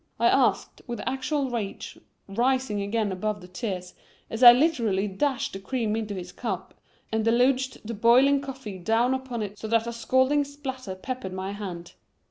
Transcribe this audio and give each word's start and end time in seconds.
I 0.19 0.25
asked 0.29 0.81
with 0.87 0.99
actual 1.05 1.51
rage 1.51 1.95
rising 2.27 2.81
again 2.81 3.11
above 3.11 3.39
the 3.39 3.47
tears 3.47 3.93
as 4.31 4.41
I 4.41 4.51
literally 4.51 5.07
dashed 5.07 5.53
the 5.53 5.59
cream 5.59 5.95
into 5.95 6.15
his 6.15 6.31
cup 6.31 6.73
and 7.11 7.23
deluged 7.23 7.85
the 7.87 7.93
boiling 7.93 8.41
coffee 8.41 8.79
down 8.79 9.13
upon 9.13 9.43
it 9.43 9.59
so 9.59 9.67
that 9.67 9.85
a 9.85 9.93
scalding 9.93 10.43
splatter 10.43 10.95
peppered 10.95 11.33
my 11.33 11.51
hand. 11.51 11.93